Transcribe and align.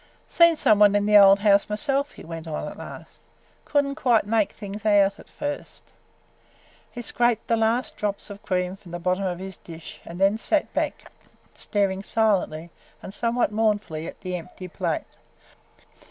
"Seen 0.25 0.55
some 0.55 0.79
one 0.79 0.95
in 0.95 1.05
the 1.05 1.15
old 1.15 1.41
house 1.41 1.69
myself," 1.69 2.13
he 2.13 2.23
went 2.23 2.47
on 2.47 2.67
at 2.67 2.75
last. 2.75 3.19
"Could 3.65 3.85
n't 3.85 3.95
quite 3.97 4.25
make 4.25 4.51
things 4.51 4.83
out– 4.83 5.19
at 5.19 5.29
first!" 5.29 5.93
He 6.91 7.03
scraped 7.03 7.45
the 7.45 7.55
last 7.55 7.97
drops 7.97 8.31
of 8.31 8.41
cream 8.41 8.75
from 8.75 8.93
the 8.93 8.97
bottom 8.99 9.25
of 9.25 9.37
his 9.37 9.57
dish 9.57 10.01
and 10.03 10.19
then 10.19 10.39
sat 10.39 10.73
back, 10.73 11.11
staring 11.53 12.01
silently 12.01 12.71
and 13.03 13.13
somewhat 13.13 13.51
mournfully 13.51 14.07
at 14.07 14.19
the 14.21 14.35
empty 14.35 14.67
plate. 14.67 15.17